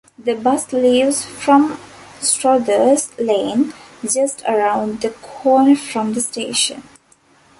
The 0.17 0.33
bus 0.33 0.73
leaves 0.73 1.23
from 1.23 1.79
Strothers 2.21 3.11
Lane, 3.19 3.71
just 4.03 4.41
around 4.47 5.01
the 5.01 5.11
corner 5.11 5.75
from 5.75 6.13
the 6.15 6.21
station. 6.21 6.81